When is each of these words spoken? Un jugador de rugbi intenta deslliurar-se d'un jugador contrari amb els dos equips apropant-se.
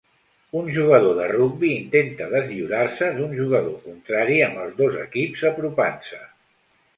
Un 0.59 0.69
jugador 0.75 1.11
de 1.17 1.27
rugbi 1.31 1.69
intenta 1.73 2.29
deslliurar-se 2.31 3.11
d'un 3.19 3.37
jugador 3.41 3.77
contrari 3.85 4.39
amb 4.47 4.63
els 4.65 4.75
dos 4.81 4.99
equips 5.05 5.47
apropant-se. 5.53 6.21